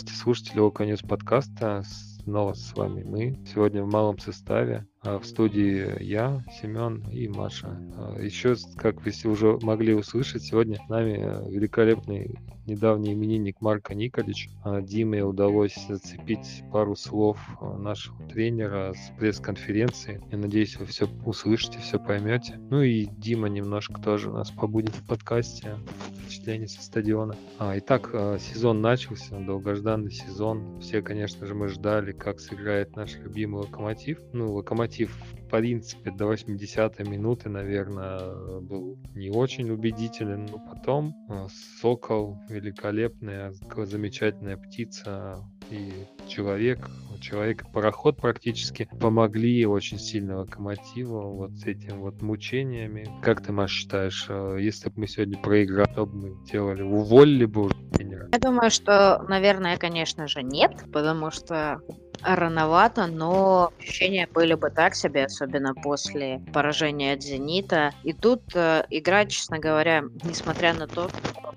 [0.00, 1.84] Здравствуйте, слушатели Оконец подкаста.
[2.24, 3.38] Снова с вами мы.
[3.46, 4.86] Сегодня в малом составе.
[5.02, 7.80] А в студии я, Семен и Маша.
[7.96, 13.94] А Еще, как вы уже могли услышать, сегодня с нами э, великолепный недавний именинник Марка
[13.94, 14.50] Николич.
[14.62, 17.38] А Диме удалось зацепить пару слов
[17.78, 20.22] нашего тренера с пресс-конференции.
[20.30, 22.60] Я надеюсь, вы все услышите, все поймете.
[22.70, 25.78] Ну и Дима немножко тоже у нас побудет в подкасте
[26.22, 27.34] впечатление со стадиона.
[27.58, 30.78] Итак, сезон начался, долгожданный сезон.
[30.80, 34.18] Все, конечно же, мы ждали, как сыграет наш любимый Локомотив.
[34.32, 41.14] Ну, Локомотив мотив, в принципе, до 80-й минуты, наверное, был не очень убедителен, но потом
[41.28, 41.46] э,
[41.80, 46.88] Сокол великолепная, замечательная птица и человек,
[47.20, 53.08] человек-пароход практически помогли очень сильно локомотиву вот с этим вот мучениями.
[53.22, 56.82] Как ты, Маш, считаешь, э, если бы мы сегодня проиграли, что бы мы делали?
[56.82, 58.28] Уволили бы уже тренера?
[58.32, 61.80] Я думаю, что, наверное, конечно же, нет, потому что
[62.22, 67.92] рановато, но ощущения были бы так себе, особенно после поражения от «Зенита».
[68.02, 71.08] И тут э, игра, честно говоря, несмотря на то,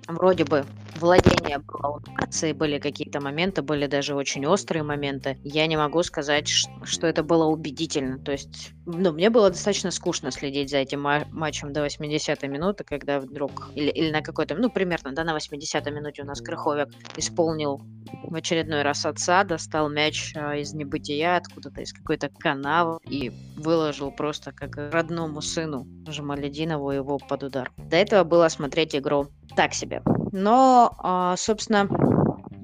[0.08, 0.64] вроде бы
[0.96, 6.02] владение было у нации, были какие-то моменты, были даже очень острые моменты, я не могу
[6.02, 8.18] сказать, что это было убедительно.
[8.18, 13.20] То есть, ну, мне было достаточно скучно следить за этим матчем до 80-й минуты, когда
[13.20, 17.82] вдруг, или, или на какой-то, ну, примерно, да, на 80-й минуте у нас Крыховик исполнил
[18.22, 24.52] в очередной раз отца, достал мяч из небытия, откуда-то из какой-то канавы и выложил просто
[24.52, 27.72] как родному сыну Жамалединову его под удар.
[27.76, 30.02] До этого было смотреть игру так себе.
[30.32, 31.88] Но, а, собственно,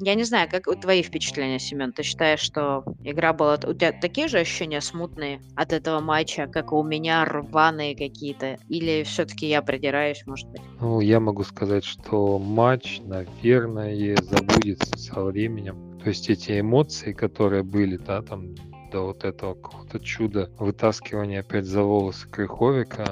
[0.03, 1.93] я не знаю, как твои впечатления, Семен?
[1.93, 3.55] Ты считаешь, что игра была...
[3.67, 8.57] У тебя такие же ощущения смутные от этого матча, как у меня, рваные какие-то?
[8.69, 10.63] Или все-таки я придираюсь, может быть?
[10.81, 15.90] Ну, я могу сказать, что матч, наверное, забудется со временем.
[16.03, 18.55] То есть эти эмоции, которые были, да, там
[18.91, 23.07] до вот этого какого-то чуда вытаскивания опять за волосы Крыховика,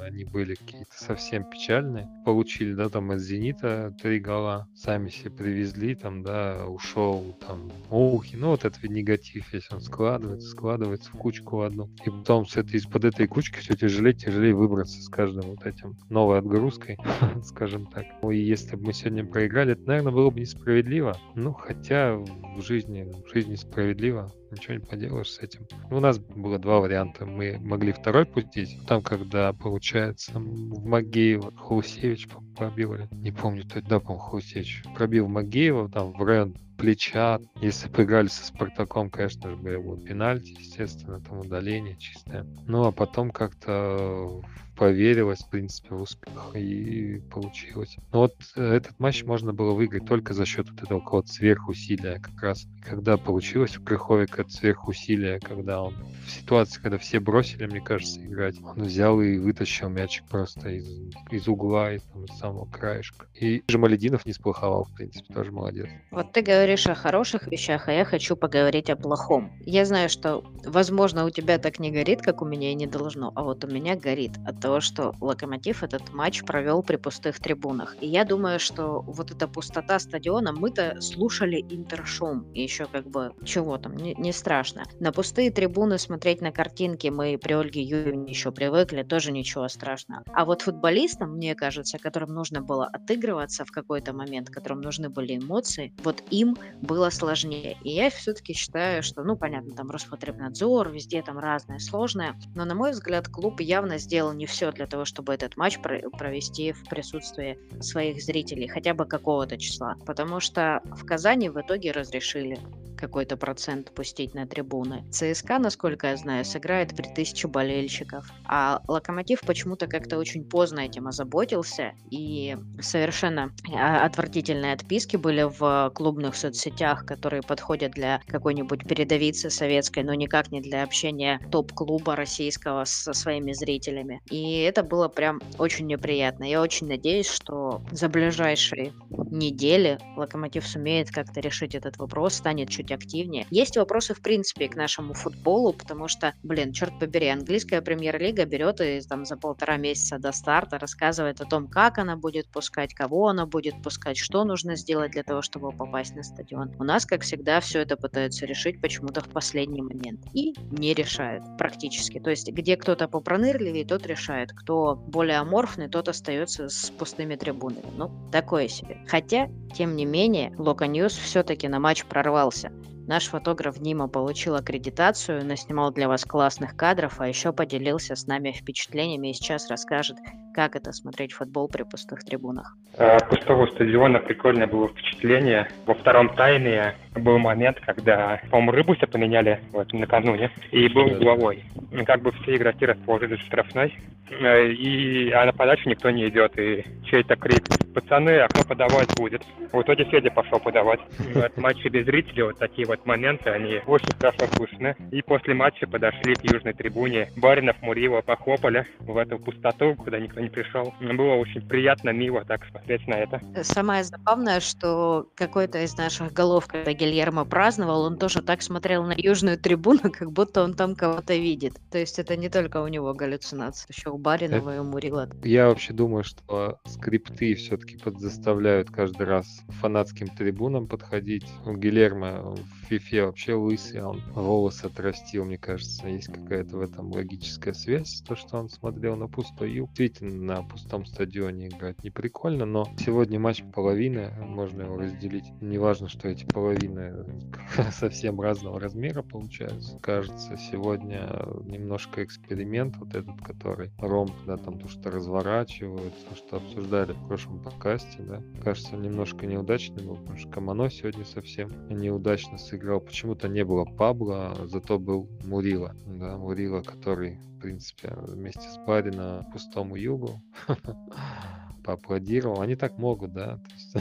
[0.00, 2.08] они были какие-то совсем печальные.
[2.24, 8.36] Получили, да, там из «Зенита» три гола, сами себе привезли, там, да, ушел, там, Оухи,
[8.36, 11.90] ну, вот этот негатив, если он складывается, складывается в кучку одну.
[12.04, 15.96] И потом с этой, из-под этой кучки все тяжелее, тяжелее выбраться с каждым вот этим
[16.08, 16.96] новой отгрузкой,
[17.44, 18.06] скажем так.
[18.22, 21.16] Ну, и если бы мы сегодня проиграли, это, наверное, было бы несправедливо.
[21.34, 25.66] Ну, хотя в жизни, в жизни справедливо ничего не поделаешь с этим.
[25.90, 27.26] У нас было два варианта.
[27.26, 28.78] Мы могли второй пустить.
[28.86, 35.90] Там, когда, получается, в Магеева Хусевич пробил, не помню, то да, по-моему, Хусевич пробил Магеева,
[35.90, 37.40] там в Рен плеча.
[37.60, 42.46] Если бы играли со Спартаком, конечно же, был бы пенальти, естественно, там удаление чистое.
[42.66, 44.42] Ну, а потом как-то
[44.78, 47.96] поверилась, в принципе, в успех и получилось.
[48.12, 52.20] Но вот э, этот матч можно было выиграть только за счет вот этого вот сверхусилия
[52.20, 52.66] как раз.
[52.82, 58.24] Когда получилось у Крыховика это сверхусилие, когда он в ситуации, когда все бросили, мне кажется,
[58.24, 60.88] играть, он взял и вытащил мячик просто из,
[61.30, 63.26] из угла, из, там, из самого краешка.
[63.34, 65.88] И Жамалединов не сплоховал, в принципе, тоже молодец.
[66.12, 69.52] Вот ты говоришь о хороших вещах, а я хочу поговорить о плохом.
[69.60, 73.32] Я знаю, что, возможно, у тебя так не горит, как у меня и не должно,
[73.34, 77.96] а вот у меня горит от того, что Локомотив этот матч провел при пустых трибунах.
[78.00, 83.32] И я думаю, что вот эта пустота стадиона, мы-то слушали интершум, и еще как бы
[83.44, 84.84] чего там, не, не страшно.
[85.00, 90.24] На пустые трибуны смотреть на картинки мы при Ольге Юрьевне еще привыкли, тоже ничего страшного.
[90.34, 95.38] А вот футболистам, мне кажется, которым нужно было отыгрываться в какой-то момент, которым нужны были
[95.38, 97.76] эмоции, вот им было сложнее.
[97.82, 102.74] И я все-таки считаю, что, ну, понятно, там Роспотребнадзор, везде там разное сложное, но, на
[102.74, 107.58] мой взгляд, клуб явно сделал не все для того, чтобы этот матч провести в присутствии
[107.80, 109.96] своих зрителей, хотя бы какого-то числа.
[110.06, 112.58] Потому что в Казани в итоге разрешили
[112.98, 115.04] какой-то процент пустить на трибуны.
[115.10, 118.30] ЦСКА, насколько я знаю, сыграет при тысяче болельщиков.
[118.44, 121.92] А Локомотив почему-то как-то очень поздно этим озаботился.
[122.10, 130.02] И совершенно а, отвратительные отписки были в клубных соцсетях, которые подходят для какой-нибудь передовицы советской,
[130.02, 134.20] но никак не для общения топ-клуба российского со своими зрителями.
[134.30, 136.44] И это было прям очень неприятно.
[136.44, 138.92] Я очень надеюсь, что за ближайшие
[139.30, 143.46] недели Локомотив сумеет как-то решить этот вопрос, станет чуть активнее.
[143.50, 148.80] Есть вопросы, в принципе, к нашему футболу, потому что, блин, черт побери, английская премьер-лига берет
[148.80, 153.28] и там за полтора месяца до старта рассказывает о том, как она будет пускать, кого
[153.28, 156.74] она будет пускать, что нужно сделать для того, чтобы попасть на стадион.
[156.78, 160.20] У нас, как всегда, все это пытаются решить почему-то в последний момент.
[160.34, 162.18] И не решают практически.
[162.20, 164.52] То есть, где кто-то попронырливее, тот решает.
[164.52, 167.90] Кто более аморфный, тот остается с пустыми трибунами.
[167.96, 168.98] Ну, такое себе.
[169.06, 172.70] Хотя, тем не менее, Локо News все-таки на матч прорвался.
[173.08, 178.52] Наш фотограф Дима получил аккредитацию, наснимал для вас классных кадров, а еще поделился с нами
[178.52, 180.18] впечатлениями и сейчас расскажет,
[180.52, 182.76] как это смотреть футбол при пустых трибунах.
[182.98, 185.70] Э, пустого стадиона прикольное было впечатление.
[185.86, 191.64] Во втором тайме был момент, когда, по-моему, Рыбуся поменяли вот, накануне, и был угловой.
[192.06, 193.94] Как бы все игроки расположились в штрафной,
[194.30, 199.08] э, и а на подачу никто не идет, и чей-то крик «Пацаны, а кто подавать
[199.16, 199.42] будет?»
[199.72, 201.00] В итоге Федя пошел подавать.
[201.18, 204.94] В матче без зрителей вот такие вот моменты, они очень хорошо слышны.
[205.10, 207.28] И после матча подошли к южной трибуне.
[207.36, 210.94] Баринов, Мурилова похлопали в эту пустоту, куда никто не пришел.
[211.00, 213.40] Было очень приятно, мило так смотреть на это.
[213.62, 219.14] Самое забавное, что какой-то из наших голов, когда Гильермо праздновал, он тоже так смотрел на
[219.16, 221.74] южную трибуну, как будто он там кого-то видит.
[221.90, 225.28] То есть это не только у него галлюцинация, еще у Баринова и у Мурила.
[225.42, 231.46] Я вообще думаю, что скрипты все-таки подзаставляют каждый раз фанатским трибунам подходить.
[231.64, 236.06] У Гильермо в фифе вообще лысый, он волосы отрастил, мне кажется.
[236.06, 239.86] Есть какая-то в этом логическая связь, то, что он смотрел на пустую.
[239.86, 245.46] Действительно, на пустом стадионе играть не прикольно, но сегодня матч половины, можно его разделить.
[245.60, 246.97] Неважно, что эти половины
[247.92, 249.98] совсем разного размера получаются.
[250.00, 251.28] Кажется, сегодня
[251.64, 257.26] немножко эксперимент вот этот, который Ром, да, там то, что разворачивают, то, что обсуждали в
[257.26, 263.00] прошлом подкасте, да, кажется, немножко неудачный был, потому что Камано сегодня совсем неудачно сыграл.
[263.00, 265.94] Почему-то не было Пабло, зато был Мурила.
[266.06, 270.42] Да, Мурила, который, в принципе, вместе с Барри на пустому югу
[271.84, 272.60] поаплодировал.
[272.60, 273.60] Они так могут, да?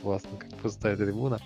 [0.00, 1.38] классно, как пустая трибуна.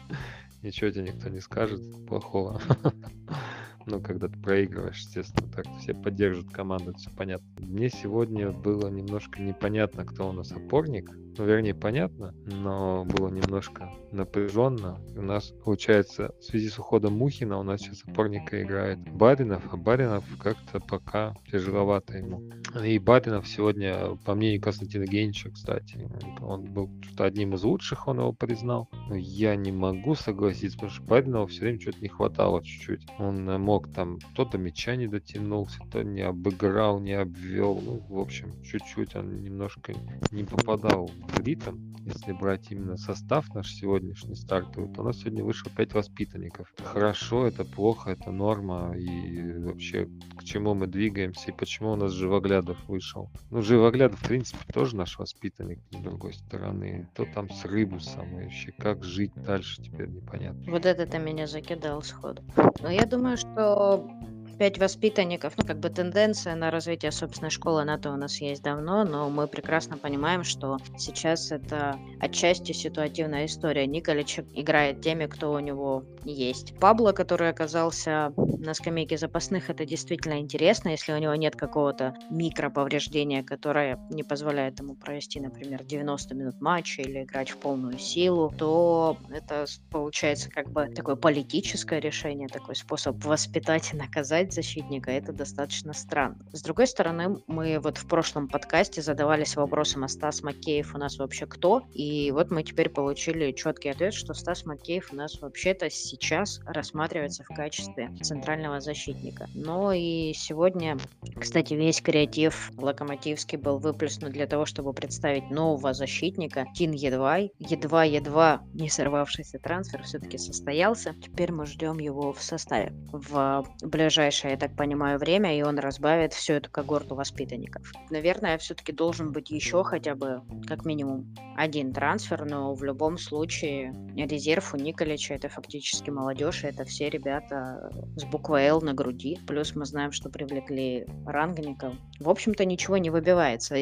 [0.63, 2.61] Ничего тебе никто не скажет плохого.
[3.87, 7.47] ну, когда ты проигрываешь, естественно, так все поддержат команду, все понятно.
[7.59, 11.11] Мне сегодня было немножко непонятно, кто у нас опорник.
[11.39, 15.01] Ну, вернее, понятно, но было немножко напряженно.
[15.17, 19.77] У нас, получается, в связи с уходом Мухина у нас сейчас опорника играет Баринов, а
[19.79, 22.43] Баринов как-то пока тяжеловато ему.
[22.85, 26.07] И Баринов сегодня, по мнению Константина Генча, кстати,
[26.43, 28.91] он был что-то одним из лучших, он его признал.
[29.09, 33.07] Но я не могу согласиться, потому что Баринова все время что-то не хватало чуть-чуть.
[33.19, 37.81] Он мог там, кто-то мяча не дотянулся, то не обыграл, не обвел.
[37.83, 39.95] Ну, в общем, чуть-чуть он немножко
[40.31, 41.93] не попадал в ритм.
[42.05, 46.73] Если брать именно состав наш сегодняшний стартовый, то у нас сегодня вышло 5 воспитанников.
[46.83, 48.97] Хорошо, это плохо, это норма.
[48.97, 53.31] И вообще, к чему мы двигаемся и почему у нас Живоглядов вышел.
[53.51, 57.09] Ну, Живоглядов, в принципе, тоже наш воспитанник, с другой стороны.
[57.13, 60.73] Кто там с Рыбусом и вообще, как жить дальше, теперь непонятно.
[60.73, 62.43] Вот это ты меня закидал сходу.
[62.81, 64.11] Но я думаю, что
[64.59, 69.05] пять воспитанников, ну, как бы тенденция на развитие собственной школы, она-то у нас есть давно,
[69.05, 73.87] но мы прекрасно понимаем, что сейчас это отчасти ситуативная история.
[73.87, 76.79] Николич играет теми, кто у него есть.
[76.79, 83.43] Пабло, который оказался на скамейке запасных, это действительно интересно, если у него нет какого-то микроповреждения,
[83.43, 89.17] которое не позволяет ему провести, например, 90 минут матча или играть в полную силу, то
[89.29, 95.11] это получается как бы такое политическое решение, такой способ воспитать и наказать защитника.
[95.11, 96.39] Это достаточно странно.
[96.53, 101.19] С другой стороны, мы вот в прошлом подкасте задавались вопросом, а Стас Макеев у нас
[101.19, 101.83] вообще кто?
[101.93, 107.45] И вот мы теперь получили четкий ответ, что Стас Макеев у нас вообще-то сейчас рассматривается
[107.45, 109.49] в качестве центрального защитника.
[109.55, 110.99] Но и сегодня,
[111.39, 116.67] кстати, весь креатив локомотивский был выплеснут для того, чтобы представить нового защитника.
[116.75, 117.53] Тин Едвай.
[117.59, 121.15] Едва-едва не сорвавшийся трансфер все-таки состоялся.
[121.23, 126.33] Теперь мы ждем его в составе в ближайшее, я так понимаю, время, и он разбавит
[126.33, 127.93] всю эту когорту воспитанников.
[128.11, 132.02] Наверное, все-таки должен быть еще хотя бы, как минимум, один трансфер,
[132.45, 138.65] но в любом случае резерв у Николича это фактически молодежь, это все ребята с буквой
[138.67, 139.39] Л на груди.
[139.47, 141.95] Плюс мы знаем, что привлекли рангников.
[142.19, 143.77] В общем-то, ничего не выбивается,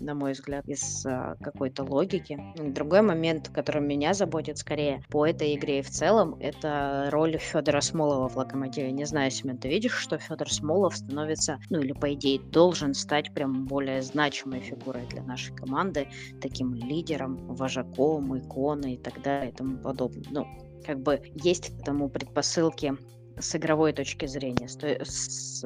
[0.00, 2.38] на мой взгляд, из а, какой-то логики.
[2.56, 7.80] Другой момент, который меня заботит скорее по этой игре и в целом, это роль Федора
[7.80, 8.90] Смолова в Локомотиве.
[8.92, 13.34] Не знаю, Семен, ты видишь что Федор Смолов становится, ну или по идее должен стать
[13.34, 16.08] прям более значимой фигурой для нашей команды,
[16.40, 20.24] таким лидером, вожаком, иконой и так далее и тому подобное.
[20.30, 20.46] Ну,
[20.84, 22.96] как бы есть к этому предпосылки
[23.38, 24.66] с игровой точки зрения,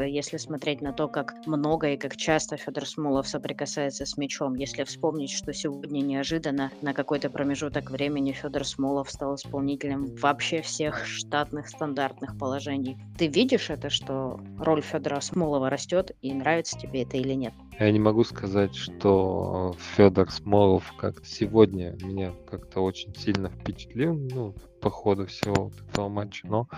[0.04, 4.83] если смотреть на то, как много и как часто Федор Смолов соприкасается с мячом, если
[4.83, 11.69] вспомнить, что сегодня неожиданно на какой-то промежуток времени Федор Смолов стал исполнителем вообще всех штатных
[11.69, 12.99] стандартных положений.
[13.16, 17.54] Ты видишь это, что роль Федора Смолова растет, и нравится тебе это или нет?
[17.80, 24.54] Я не могу сказать, что Федор Смолов как сегодня меня как-то очень сильно впечатлил, ну,
[24.82, 26.46] по ходу всего этого матча.
[26.46, 26.68] Но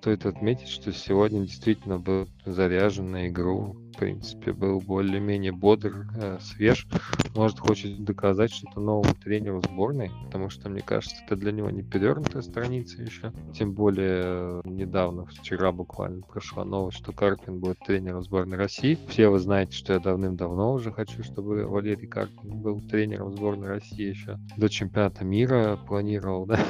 [0.00, 3.76] стоит отметить, что сегодня действительно был заряжен на игру.
[3.98, 6.86] Принципе, был более-менее бодр, э, свеж.
[7.34, 11.82] Может, хочет доказать что-то новому тренеру сборной, потому что, мне кажется, это для него не
[11.82, 13.32] перевернутая страница еще.
[13.52, 18.96] Тем более, э, недавно, вчера буквально прошла новость, что Карпин будет тренером сборной России.
[19.08, 24.04] Все вы знаете, что я давным-давно уже хочу, чтобы Валерий Карпин был тренером сборной России
[24.04, 26.60] еще до чемпионата мира планировал, да?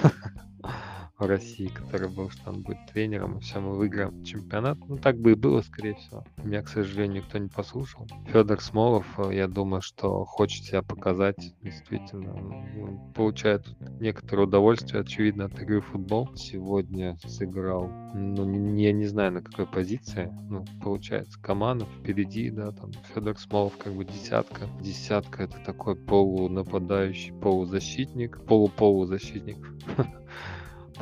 [1.19, 4.79] в России, который был, что он будет тренером, и все, мы выиграем чемпионат.
[4.87, 6.25] Ну, так бы и было, скорее всего.
[6.37, 8.07] Меня, к сожалению, никто не послушал.
[8.29, 12.35] Федор Смолов, э, я думаю, что хочет себя показать, действительно.
[12.35, 13.67] Он получает
[14.01, 16.35] некоторое удовольствие, очевидно, от игры в футбол.
[16.37, 20.33] Сегодня сыграл, ну, я не знаю, на какой позиции.
[20.49, 24.69] Ну, получается, команда впереди, да, там Федор Смолов как бы десятка.
[24.81, 29.59] Десятка это такой полунападающий, полузащитник, полуполузащитник.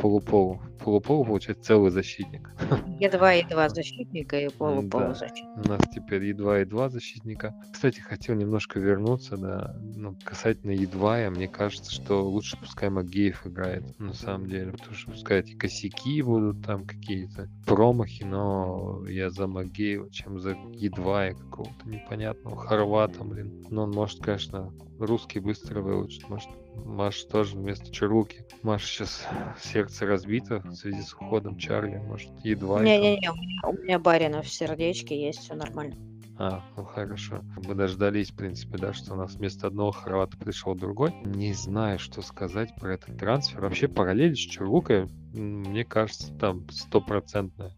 [0.01, 0.61] полуполу.
[0.85, 2.51] Полуполу, получается, целый защитник.
[3.01, 5.61] Едва-едва защитника и полуполу защитника.
[5.65, 7.55] У нас теперь едва и два защитника.
[7.73, 13.47] Кстати, хотел немножко вернуться, да, ну, касательно едва, я мне кажется, что лучше пускай Магеев
[13.47, 19.31] играет, на самом деле, потому что пускай эти косяки будут там какие-то, промахи, но я
[19.31, 23.65] за Магеева, чем за едва и какого-то непонятного хорвата, блин.
[23.71, 26.49] Но он может, конечно, русский быстро выучить, может
[26.85, 28.45] Маш тоже вместо Чарлуки.
[28.63, 29.27] Маша сейчас
[29.61, 31.99] сердце разбито в связи с уходом Чарли.
[31.99, 32.83] Может, едва.
[32.83, 33.31] Не-не-не,
[33.65, 35.97] у меня Баринов в сердечке есть, все нормально.
[36.39, 37.43] А, ну хорошо.
[37.67, 41.15] Мы дождались, в принципе, да, что у нас вместо одного хорвата пришел другой.
[41.25, 43.61] Не знаю, что сказать про этот трансфер.
[43.61, 47.73] Вообще параллель с Чарлукой, мне кажется, там стопроцентная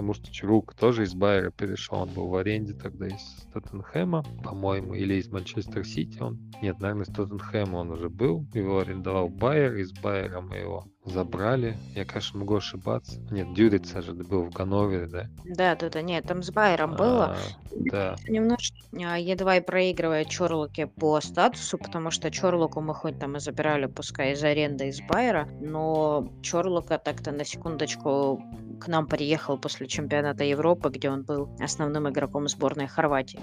[0.00, 4.94] потому что Чрук тоже из Байера перешел, он был в аренде тогда из Тоттенхэма, по-моему,
[4.94, 6.38] или из Манчестер Сити он.
[6.62, 11.76] Нет, наверное, из Тоттенхэма он уже был, его арендовал Байер, из Байера мы его забрали.
[11.94, 13.18] Я, конечно, могу ошибаться.
[13.30, 15.26] Нет, Дюрица же был в Ганновере, да?
[15.44, 17.36] Да, да, да, нет, там с Байером было.
[17.36, 17.36] А,
[17.70, 18.16] да.
[18.28, 23.40] Немножко а, едва и проигрывает Чорлуке по статусу, потому что Чорлуку мы хоть там и
[23.40, 28.42] забирали, пускай из аренды из Байера, но Чорлука так-то на секундочку
[28.80, 33.40] к нам приехал после чемпионата Европы, где он был основным игроком сборной Хорватии.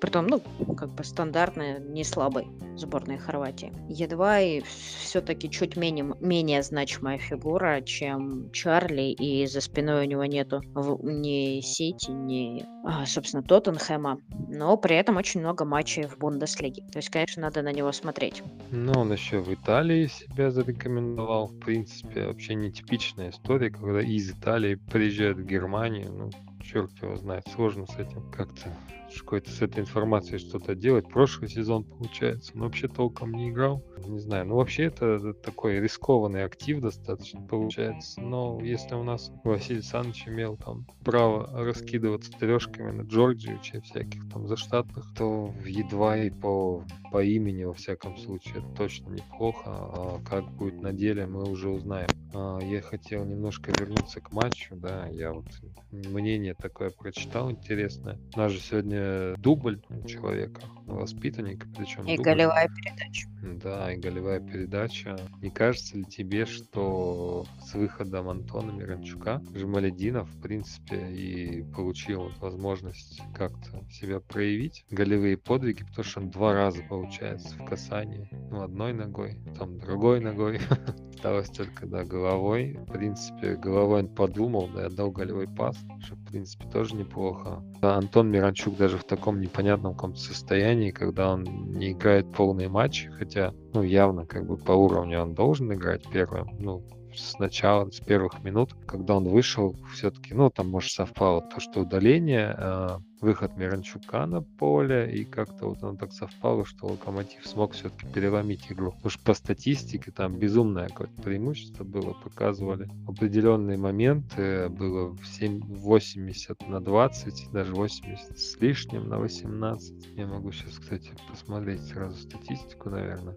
[0.00, 0.40] Притом, ну,
[0.76, 3.72] как бы стандартная, не слабой сборной Хорватии.
[3.88, 4.62] Едва и
[5.00, 10.60] все-таки чуть менее, менее значимая фигура, чем Чарли, и за спиной у него нету
[11.02, 16.82] ни Сити, ни, а, собственно, Тоттенхэма, но при этом очень много матчей в Бундеслиге.
[16.92, 18.42] То есть, конечно, надо на него смотреть.
[18.70, 21.48] Ну, он еще в Италии себя зарекомендовал.
[21.48, 26.12] В принципе, вообще нетипичная история, когда из Италии приезжает в Германию.
[26.12, 26.30] Ну,
[26.62, 28.70] черт его знает, сложно с этим как-то
[29.16, 31.08] какой-то с этой информацией что-то делать.
[31.08, 33.87] Прошлый сезон, получается, но вообще толком не играл.
[34.06, 38.20] Не знаю, ну вообще это такой рискованный актив достаточно получается.
[38.20, 44.46] Но если у нас Василий Александрович имел там право раскидываться трешками на Джорджиевича всяких там
[44.48, 49.62] заштатных, то едва и по, по имени, во всяком случае, это точно неплохо.
[49.66, 52.08] А как будет на деле, мы уже узнаем.
[52.34, 55.46] А, я хотел немножко вернуться к матчу, да, я вот
[55.90, 58.18] мнение такое прочитал интересное.
[58.34, 62.24] У нас же сегодня дубль человека, воспитанника, причем И дубль.
[62.30, 63.28] голевая передача.
[63.42, 65.16] Да, и голевая передача.
[65.40, 73.20] Не кажется ли тебе, что с выходом Антона Миранчука Жемалединов, в принципе, и получил возможность
[73.34, 78.92] как-то себя проявить, голевые подвиги, потому что он два раза, получается, в касании, ну, одной
[78.92, 80.60] ногой, там другой ногой,
[81.14, 82.78] осталось только, да, головой.
[82.86, 87.62] В принципе, головой он подумал, да, отдал голевой пас, что, в принципе, тоже неплохо.
[87.82, 93.10] А Антон Миранчук даже в таком непонятном каком-то состоянии, когда он не играет полные матчи,
[93.28, 96.82] хотя, ну, явно, как бы по уровню он должен играть первым, ну,
[97.18, 101.80] с начала, с первых минут, когда он вышел, все-таки, ну, там, может, совпало то, что
[101.80, 107.72] удаление, а, выход Миранчука на поле, и как-то вот он так совпало, что Локомотив смог
[107.72, 108.94] все-таки переломить игру.
[109.06, 116.68] Что по статистике там безумное какое-то преимущество было, показывали определенные моменты, было в 7, 80
[116.68, 120.16] на 20, даже 80 с лишним на 18.
[120.16, 123.36] Я могу сейчас, кстати, посмотреть сразу статистику, наверное.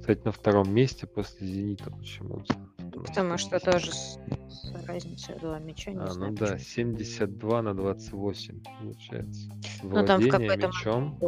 [0.00, 2.56] Кстати, на втором месте после «Зенита» почему-то.
[3.02, 4.18] Потому что тоже с,
[4.48, 5.90] с разницей два мяча.
[5.90, 6.58] Не а, знаю, ну да, почему.
[6.98, 9.50] 72 на 28 получается.
[9.82, 11.18] Ну, там в какой-то мячом.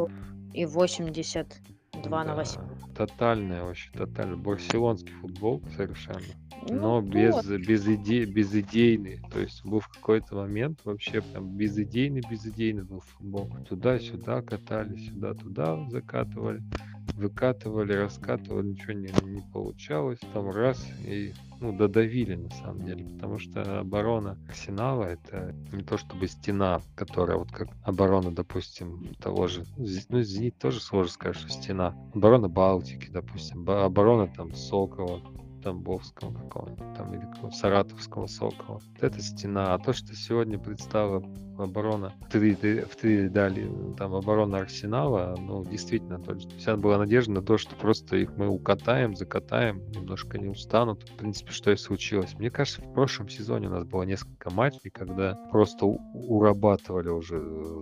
[0.53, 2.61] И 82 на да, 8.
[2.95, 4.37] Тотальное вообще, тотально.
[4.37, 6.21] Барселонский футбол совершенно.
[6.69, 7.47] Ну, Но без, вот.
[7.47, 9.21] без, иде, безидейный.
[9.31, 13.51] То есть был в какой-то момент вообще прям безидейный, безидейный был футбол.
[13.69, 16.63] Туда-сюда катали, сюда-туда закатывали.
[17.17, 20.19] Выкатывали, раскатывали, ничего не, не получалось.
[20.33, 23.05] Там раз и ну, додавили на самом деле.
[23.05, 29.47] Потому что оборона Арсенала это не то чтобы стена, которая вот как оборона, допустим, того
[29.47, 31.95] же, ну, Зенит тоже сложно сказать, что стена.
[32.15, 35.21] Оборона Балтики, допустим, оборона там Сокола,
[35.65, 38.81] Тамбовского какого-нибудь там или какого Саратовского Сокола.
[38.81, 39.75] Вот это стена.
[39.75, 41.25] А то, что сегодня представила
[41.59, 46.99] оборона в три, в три дали там оборона Арсенала, ну, действительно, то есть вся была
[46.99, 51.09] надежда на то, что просто их мы укатаем, закатаем, немножко не устанут.
[51.09, 52.35] В принципе, что и случилось.
[52.39, 57.41] Мне кажется, в прошлом сезоне у нас было несколько матчей, когда просто урабатывали уже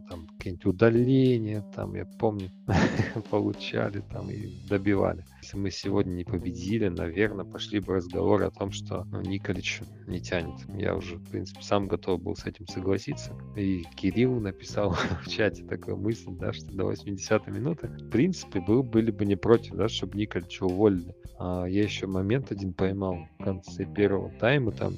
[0.09, 2.51] там какие-нибудь удаления, там, я помню,
[3.31, 5.25] получали там и добивали.
[5.43, 10.21] Если мы сегодня не победили, наверное, пошли бы разговоры о том, что ну, Николич не
[10.21, 10.55] тянет.
[10.77, 13.33] Я уже, в принципе, сам готов был с этим согласиться.
[13.57, 14.91] И Кирилл написал
[15.25, 19.37] в чате такую мысль, да, что до 80 минуты, в принципе, был, были бы не
[19.37, 21.15] против, да, чтобы Николича уволили.
[21.39, 24.97] А я еще момент один поймал в конце первого тайма, там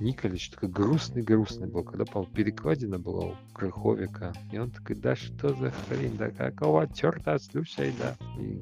[0.00, 4.32] Николич такой грустный-грустный был, когда, по-моему, перекладина была у Крыховика.
[4.52, 8.16] И он такой, да что за хрень, да какого черта, слушай, да.
[8.40, 8.60] И,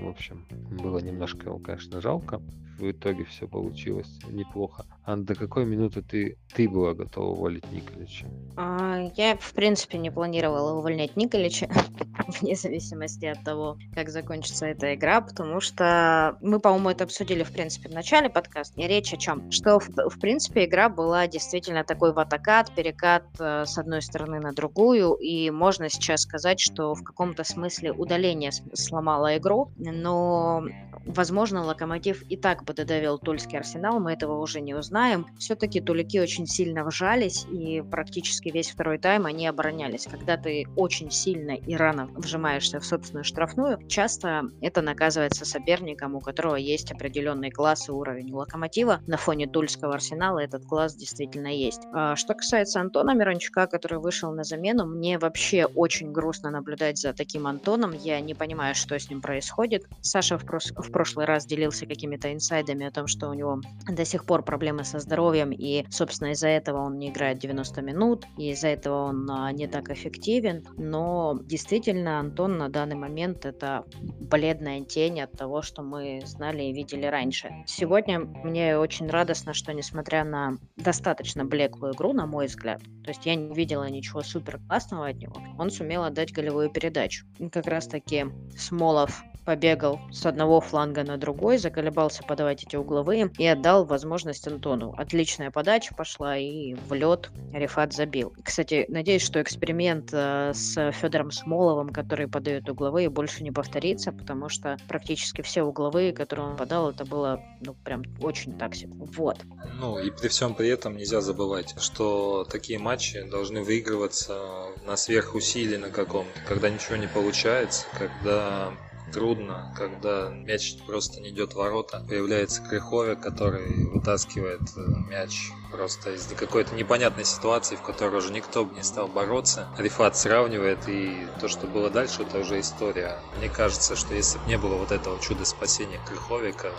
[0.00, 0.44] в общем,
[0.82, 2.42] было немножко его, конечно, жалко.
[2.78, 4.84] В итоге все получилось неплохо.
[5.04, 8.26] А до какой минуты ты, ты была готова уволить Николича?
[8.56, 11.70] А, Я, в принципе, не планировала увольнять Николича,
[12.40, 17.52] вне зависимости от того, как закончится эта игра, потому что мы, по-моему, это обсудили, в
[17.52, 18.78] принципе, в начале подкаста.
[18.78, 19.50] И речь о чем?
[19.50, 24.52] Что, в, в принципе, игра была действительно такой ватакат, перекат э, с одной стороны на
[24.52, 30.64] другую, и можно сейчас сказать, что в каком-то смысле удаление сломало игру, но,
[31.06, 35.26] возможно, Локомотив и так бы додавил Тульский Арсенал, мы этого уже не узнаем.
[35.38, 40.06] Все-таки тулики очень сильно вжались, и практически весь второй тайм они оборонялись.
[40.10, 46.20] Когда ты очень сильно и рано вжимаешься в собственную штрафную, часто это наказывается соперником, у
[46.20, 48.32] которого есть определенный класс и уровень.
[48.32, 51.82] Локомотива на фоне Тульского Арсенала этот класс действительно есть.
[51.92, 57.12] А Что касается Антона Мирончука, который вышел на замену, мне вообще очень грустно наблюдать за
[57.12, 57.92] таким Антоном.
[57.92, 59.84] Я не понимаю, что с ним происходит.
[60.00, 64.42] Саша в, прошлый раз делился какими-то инсайдами о том, что у него до сих пор
[64.42, 69.04] проблемы со здоровьем, и, собственно, из-за этого он не играет 90 минут, и из-за этого
[69.04, 70.64] он а, не так эффективен.
[70.76, 76.72] Но действительно, Антон на данный момент это бледная тень от того, что мы знали и
[76.72, 77.50] видели раньше.
[77.66, 83.26] Сегодня мне очень радостно, что несмотря на достаточно блеклую игру, на мой взгляд, то есть
[83.26, 87.26] я не видела ничего супер классного от него, он сумел отдать голевую передачу.
[87.38, 93.30] И как раз таки Смолов побегал с одного фланга на другой, заколебался подавать эти угловые
[93.38, 94.92] и отдал возможность Антону.
[94.98, 98.34] Отличная подача пошла и в лед Рифат забил.
[98.42, 104.48] Кстати, надеюсь, что эксперимент э, с Федором Смоловым, который подает угловые, больше не повторится, потому
[104.48, 108.94] что практически все угловые, которые он подал, это было ну прям очень так себе.
[108.96, 109.38] Вот.
[109.78, 115.76] Ну и при всем при этом нельзя забывать, что такие матчи должны выигрываться на сверхусилии
[115.76, 118.72] на каком-то, когда ничего не получается, когда
[119.12, 122.04] трудно, когда мяч просто не идет в ворота.
[122.08, 128.64] Появляется Крыховик, который вытаскивает э, мяч просто из какой-то непонятной ситуации, в которой уже никто
[128.64, 129.68] бы не стал бороться.
[129.78, 133.18] Рифат сравнивает, и то, что было дальше, это уже история.
[133.38, 136.70] Мне кажется, что если бы не было вот этого чуда спасения Крыховика,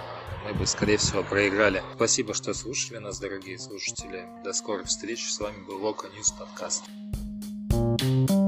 [0.46, 1.84] мы бы, скорее всего, проиграли.
[1.96, 4.26] Спасибо, что слушали нас, дорогие слушатели.
[4.44, 5.30] До скорых встреч.
[5.30, 6.86] С вами был Локо News подкаст.
[8.00, 8.47] thank you